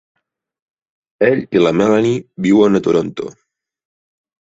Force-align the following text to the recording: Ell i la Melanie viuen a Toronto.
Ell 1.27 1.43
i 1.59 1.63
la 1.65 1.75
Melanie 1.83 2.25
viuen 2.49 2.83
a 2.83 2.85
Toronto. 2.91 3.33